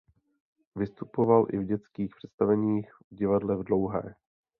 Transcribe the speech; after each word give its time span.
Vystupoval 0.75 1.45
i 1.51 1.57
v 1.57 1.63
dětských 1.63 2.15
představeních 2.15 2.93
v 2.93 3.15
Divadle 3.15 3.55
v 3.57 3.63
Dlouhé. 3.63 4.15